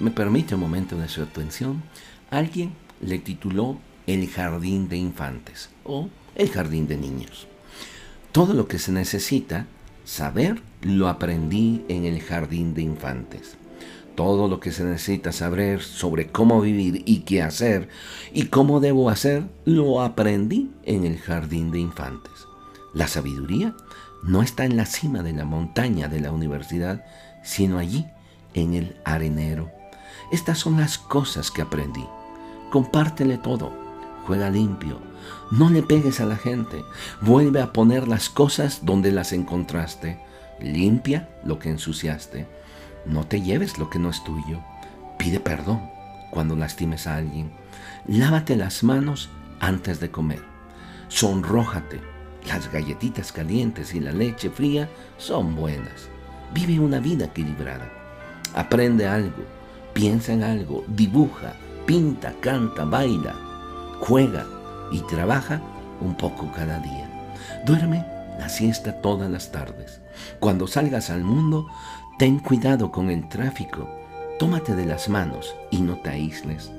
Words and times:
me 0.00 0.10
permite 0.10 0.54
un 0.54 0.60
momento 0.62 0.96
de 0.96 1.08
su 1.08 1.22
atención, 1.22 1.82
alguien 2.30 2.72
le 3.00 3.18
tituló 3.18 3.78
El 4.06 4.28
jardín 4.28 4.88
de 4.88 4.96
infantes 4.96 5.68
o 5.84 6.08
El 6.34 6.48
jardín 6.50 6.88
de 6.88 6.96
niños. 6.96 7.46
Todo 8.32 8.54
lo 8.54 8.66
que 8.66 8.78
se 8.78 8.92
necesita 8.92 9.66
saber 10.04 10.62
lo 10.82 11.08
aprendí 11.08 11.84
en 11.88 12.04
el 12.04 12.20
jardín 12.22 12.74
de 12.74 12.82
infantes. 12.82 13.56
Todo 14.14 14.48
lo 14.48 14.58
que 14.58 14.72
se 14.72 14.84
necesita 14.84 15.32
saber 15.32 15.82
sobre 15.82 16.28
cómo 16.28 16.60
vivir 16.60 17.02
y 17.06 17.20
qué 17.20 17.42
hacer 17.42 17.88
y 18.32 18.46
cómo 18.46 18.80
debo 18.80 19.10
hacer, 19.10 19.44
lo 19.64 20.00
aprendí 20.00 20.70
en 20.84 21.04
el 21.04 21.18
jardín 21.18 21.70
de 21.70 21.80
infantes. 21.80 22.32
La 22.92 23.06
sabiduría 23.06 23.74
no 24.22 24.42
está 24.42 24.64
en 24.64 24.76
la 24.76 24.86
cima 24.86 25.22
de 25.22 25.32
la 25.32 25.44
montaña 25.44 26.08
de 26.08 26.20
la 26.20 26.32
universidad, 26.32 27.04
sino 27.42 27.78
allí, 27.78 28.06
en 28.54 28.74
el 28.74 28.96
arenero. 29.04 29.79
Estas 30.30 30.58
son 30.58 30.78
las 30.78 30.98
cosas 30.98 31.50
que 31.50 31.62
aprendí. 31.62 32.06
Compártele 32.70 33.38
todo. 33.38 33.72
Juega 34.26 34.50
limpio. 34.50 34.98
No 35.50 35.70
le 35.70 35.82
pegues 35.82 36.20
a 36.20 36.26
la 36.26 36.36
gente. 36.36 36.84
Vuelve 37.20 37.60
a 37.60 37.72
poner 37.72 38.06
las 38.06 38.28
cosas 38.28 38.80
donde 38.84 39.12
las 39.12 39.32
encontraste. 39.32 40.20
Limpia 40.60 41.28
lo 41.44 41.58
que 41.58 41.70
ensuciaste. 41.70 42.46
No 43.06 43.26
te 43.26 43.40
lleves 43.42 43.78
lo 43.78 43.90
que 43.90 43.98
no 43.98 44.10
es 44.10 44.22
tuyo. 44.22 44.60
Pide 45.18 45.40
perdón 45.40 45.80
cuando 46.30 46.54
lastimes 46.56 47.06
a 47.06 47.16
alguien. 47.16 47.50
Lávate 48.06 48.56
las 48.56 48.82
manos 48.82 49.30
antes 49.58 50.00
de 50.00 50.10
comer. 50.10 50.42
Sonrójate. 51.08 52.00
Las 52.46 52.72
galletitas 52.72 53.32
calientes 53.32 53.94
y 53.94 54.00
la 54.00 54.12
leche 54.12 54.48
fría 54.48 54.88
son 55.18 55.54
buenas. 55.56 56.08
Vive 56.54 56.80
una 56.80 57.00
vida 57.00 57.26
equilibrada. 57.26 57.90
Aprende 58.54 59.06
algo, 59.06 59.44
piensa 59.92 60.32
en 60.32 60.42
algo, 60.42 60.84
dibuja, 60.88 61.54
pinta, 61.86 62.32
canta, 62.40 62.84
baila, 62.84 63.34
juega 64.00 64.46
y 64.92 65.00
trabaja 65.00 65.60
un 66.00 66.16
poco 66.16 66.50
cada 66.52 66.78
día. 66.78 67.32
Duerme 67.66 68.04
la 68.38 68.48
siesta 68.48 69.00
todas 69.00 69.30
las 69.30 69.52
tardes. 69.52 70.00
Cuando 70.38 70.66
salgas 70.66 71.10
al 71.10 71.24
mundo, 71.24 71.68
ten 72.18 72.38
cuidado 72.38 72.90
con 72.90 73.10
el 73.10 73.28
tráfico. 73.28 73.88
Tómate 74.38 74.74
de 74.74 74.86
las 74.86 75.08
manos 75.08 75.54
y 75.70 75.80
no 75.80 75.96
te 75.98 76.10
aísles. 76.10 76.70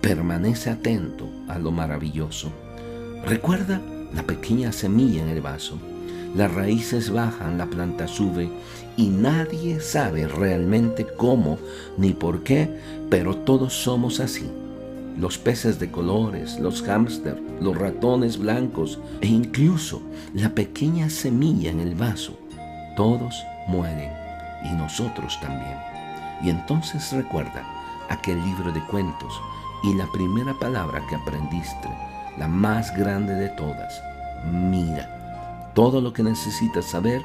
Permanece 0.00 0.70
atento 0.70 1.28
a 1.48 1.58
lo 1.58 1.70
maravilloso. 1.70 2.50
Recuerda 3.24 3.80
la 4.12 4.22
pequeña 4.22 4.72
semilla 4.72 5.22
en 5.22 5.28
el 5.28 5.40
vaso. 5.40 5.78
Las 6.34 6.52
raíces 6.52 7.10
bajan, 7.10 7.58
la 7.58 7.66
planta 7.66 8.08
sube 8.08 8.50
y 8.96 9.08
nadie 9.08 9.80
sabe 9.80 10.26
realmente 10.26 11.06
cómo 11.16 11.58
ni 11.96 12.12
por 12.12 12.42
qué, 12.42 12.76
pero 13.08 13.36
todos 13.36 13.72
somos 13.72 14.18
así. 14.18 14.50
Los 15.16 15.38
peces 15.38 15.78
de 15.78 15.92
colores, 15.92 16.58
los 16.58 16.82
hámster, 16.82 17.40
los 17.60 17.78
ratones 17.78 18.36
blancos 18.36 18.98
e 19.20 19.28
incluso 19.28 20.02
la 20.34 20.50
pequeña 20.50 21.08
semilla 21.08 21.70
en 21.70 21.78
el 21.78 21.94
vaso, 21.94 22.36
todos 22.96 23.44
mueren 23.68 24.10
y 24.64 24.74
nosotros 24.74 25.38
también. 25.40 25.78
Y 26.42 26.50
entonces 26.50 27.12
recuerda 27.12 27.64
aquel 28.10 28.42
libro 28.42 28.72
de 28.72 28.84
cuentos 28.86 29.40
y 29.84 29.94
la 29.94 30.10
primera 30.12 30.52
palabra 30.58 31.00
que 31.08 31.14
aprendiste 31.14 31.88
la 32.38 32.48
más 32.48 32.92
grande 32.96 33.34
de 33.34 33.50
todas. 33.50 34.02
Mira, 34.50 35.23
todo 35.74 36.00
lo 36.00 36.12
que 36.12 36.22
necesitas 36.22 36.86
saber 36.86 37.22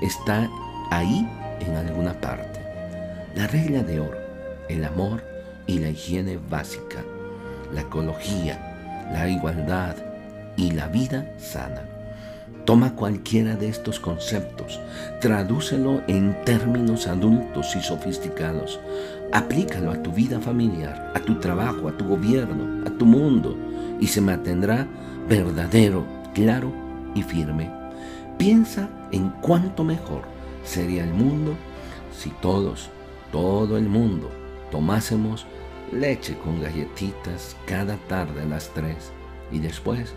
está 0.00 0.48
ahí 0.90 1.26
en 1.60 1.76
alguna 1.76 2.12
parte. 2.20 2.60
La 3.34 3.46
regla 3.46 3.82
de 3.82 4.00
oro, 4.00 4.18
el 4.68 4.84
amor 4.84 5.24
y 5.66 5.78
la 5.78 5.88
higiene 5.88 6.38
básica, 6.50 7.02
la 7.72 7.82
ecología, 7.82 9.08
la 9.12 9.28
igualdad 9.28 9.96
y 10.56 10.72
la 10.72 10.88
vida 10.88 11.32
sana. 11.38 11.88
Toma 12.64 12.94
cualquiera 12.94 13.56
de 13.56 13.68
estos 13.68 13.98
conceptos, 13.98 14.80
tradúcelo 15.20 16.02
en 16.06 16.36
términos 16.44 17.08
adultos 17.08 17.74
y 17.74 17.80
sofisticados, 17.80 18.78
aplícalo 19.32 19.90
a 19.90 20.00
tu 20.02 20.12
vida 20.12 20.38
familiar, 20.38 21.12
a 21.14 21.20
tu 21.20 21.40
trabajo, 21.40 21.88
a 21.88 21.96
tu 21.96 22.06
gobierno, 22.06 22.86
a 22.86 22.90
tu 22.90 23.04
mundo, 23.04 23.56
y 23.98 24.06
se 24.06 24.20
mantendrá 24.20 24.86
verdadero, 25.28 26.04
claro 26.34 26.72
y 27.16 27.22
firme. 27.22 27.81
Piensa 28.42 28.88
en 29.12 29.28
cuánto 29.40 29.84
mejor 29.84 30.22
sería 30.64 31.04
el 31.04 31.14
mundo 31.14 31.54
si 32.12 32.30
todos, 32.30 32.90
todo 33.30 33.78
el 33.78 33.88
mundo, 33.88 34.32
tomásemos 34.72 35.46
leche 35.92 36.36
con 36.38 36.60
galletitas 36.60 37.54
cada 37.66 37.94
tarde 38.08 38.42
a 38.42 38.46
las 38.46 38.68
tres 38.70 39.12
y 39.52 39.60
después 39.60 40.12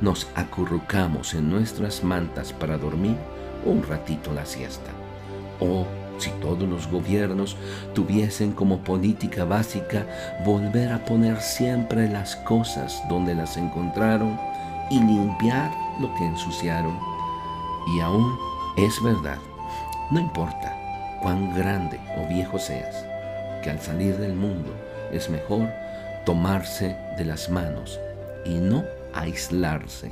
nos 0.00 0.28
acurrucamos 0.34 1.34
en 1.34 1.50
nuestras 1.50 2.02
mantas 2.02 2.54
para 2.54 2.78
dormir 2.78 3.18
un 3.66 3.82
ratito 3.82 4.32
la 4.32 4.46
siesta. 4.46 4.90
O 5.60 5.84
si 6.16 6.30
todos 6.40 6.66
los 6.66 6.90
gobiernos 6.90 7.54
tuviesen 7.94 8.52
como 8.52 8.78
política 8.78 9.44
básica 9.44 10.06
volver 10.42 10.90
a 10.90 11.04
poner 11.04 11.42
siempre 11.42 12.08
las 12.08 12.34
cosas 12.34 12.98
donde 13.10 13.34
las 13.34 13.58
encontraron 13.58 14.40
y 14.90 15.00
limpiar 15.00 15.70
lo 16.00 16.14
que 16.14 16.24
ensuciaron. 16.24 17.17
Y 17.94 18.00
aún 18.00 18.38
es 18.76 19.02
verdad, 19.02 19.38
no 20.10 20.20
importa 20.20 20.76
cuán 21.22 21.54
grande 21.54 21.98
o 22.16 22.28
viejo 22.28 22.58
seas, 22.58 23.04
que 23.62 23.70
al 23.70 23.80
salir 23.80 24.16
del 24.18 24.34
mundo 24.34 24.70
es 25.10 25.30
mejor 25.30 25.68
tomarse 26.24 26.96
de 27.16 27.24
las 27.24 27.48
manos 27.48 27.98
y 28.44 28.54
no 28.54 28.84
aislarse. 29.14 30.10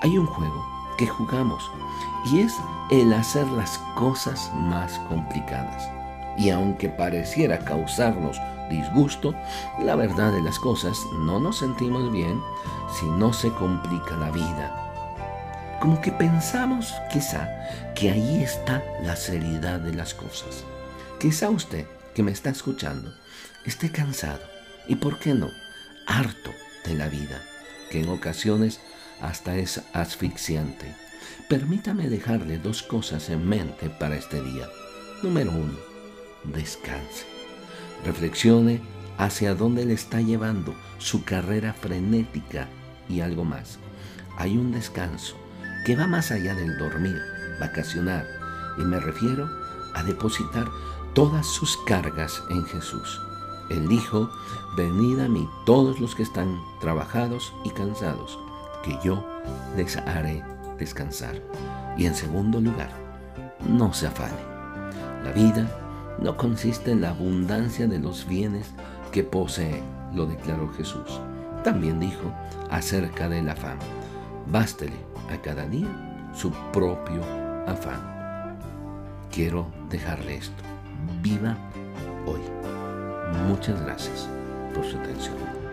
Hay 0.00 0.18
un 0.18 0.26
juego 0.26 0.64
que 0.98 1.06
jugamos 1.06 1.70
y 2.32 2.40
es 2.40 2.52
el 2.90 3.12
hacer 3.12 3.46
las 3.48 3.78
cosas 3.94 4.50
más 4.54 4.98
complicadas. 5.08 5.88
Y 6.36 6.50
aunque 6.50 6.88
pareciera 6.88 7.58
causarnos 7.58 8.40
disgusto, 8.70 9.34
la 9.80 9.96
verdad 9.96 10.32
de 10.32 10.42
las 10.42 10.58
cosas 10.58 10.98
no 11.20 11.40
nos 11.40 11.58
sentimos 11.58 12.10
bien 12.12 12.40
si 12.92 13.06
no 13.06 13.32
se 13.32 13.50
complica 13.52 14.16
la 14.16 14.30
vida. 14.30 14.87
Como 15.80 16.00
que 16.00 16.10
pensamos 16.10 16.92
quizá 17.12 17.48
que 17.94 18.10
ahí 18.10 18.42
está 18.42 18.82
la 19.02 19.14
seriedad 19.14 19.78
de 19.78 19.94
las 19.94 20.12
cosas. 20.12 20.64
Quizá 21.20 21.50
usted 21.50 21.86
que 22.14 22.22
me 22.24 22.32
está 22.32 22.50
escuchando 22.50 23.14
esté 23.64 23.90
cansado 23.90 24.40
y, 24.88 24.96
¿por 24.96 25.18
qué 25.18 25.34
no?, 25.34 25.50
harto 26.06 26.50
de 26.84 26.94
la 26.94 27.08
vida, 27.08 27.40
que 27.90 28.00
en 28.00 28.08
ocasiones 28.08 28.80
hasta 29.20 29.56
es 29.56 29.82
asfixiante. 29.92 30.94
Permítame 31.48 32.08
dejarle 32.08 32.58
dos 32.58 32.82
cosas 32.82 33.28
en 33.30 33.46
mente 33.46 33.88
para 33.88 34.16
este 34.16 34.42
día. 34.42 34.66
Número 35.22 35.52
uno, 35.52 35.78
descanse. 36.44 37.26
Reflexione 38.04 38.80
hacia 39.16 39.54
dónde 39.54 39.84
le 39.84 39.94
está 39.94 40.20
llevando 40.20 40.74
su 40.98 41.24
carrera 41.24 41.72
frenética 41.72 42.66
y 43.08 43.20
algo 43.20 43.44
más. 43.44 43.78
Hay 44.36 44.56
un 44.56 44.72
descanso 44.72 45.36
que 45.84 45.96
va 45.96 46.06
más 46.06 46.30
allá 46.30 46.54
del 46.54 46.76
dormir, 46.78 47.20
vacacionar, 47.60 48.26
y 48.78 48.82
me 48.82 49.00
refiero 49.00 49.48
a 49.94 50.02
depositar 50.02 50.66
todas 51.14 51.46
sus 51.46 51.76
cargas 51.86 52.42
en 52.50 52.64
Jesús. 52.64 53.20
Él 53.70 53.88
dijo, 53.88 54.30
venid 54.76 55.20
a 55.20 55.28
mí 55.28 55.48
todos 55.66 56.00
los 56.00 56.14
que 56.14 56.22
están 56.22 56.58
trabajados 56.80 57.52
y 57.64 57.70
cansados, 57.70 58.38
que 58.82 58.98
yo 59.04 59.24
les 59.76 59.96
haré 59.96 60.42
descansar. 60.78 61.42
Y 61.96 62.06
en 62.06 62.14
segundo 62.14 62.60
lugar, 62.60 62.90
no 63.68 63.92
se 63.92 64.06
afane. 64.06 64.40
La 65.24 65.32
vida 65.32 65.68
no 66.20 66.36
consiste 66.36 66.92
en 66.92 67.00
la 67.00 67.10
abundancia 67.10 67.86
de 67.86 67.98
los 67.98 68.26
bienes 68.26 68.70
que 69.12 69.24
posee, 69.24 69.82
lo 70.14 70.26
declaró 70.26 70.72
Jesús. 70.74 71.20
También 71.64 72.00
dijo 72.00 72.32
acerca 72.70 73.28
del 73.28 73.48
afán, 73.48 73.78
bástele 74.46 74.96
a 75.30 75.40
cada 75.40 75.66
día 75.66 75.88
su 76.32 76.50
propio 76.72 77.22
afán. 77.66 78.58
Quiero 79.30 79.66
dejarle 79.90 80.36
esto. 80.36 80.62
Viva 81.22 81.56
hoy. 82.26 82.40
Muchas 83.46 83.80
gracias 83.82 84.28
por 84.74 84.84
su 84.84 84.96
atención. 84.98 85.67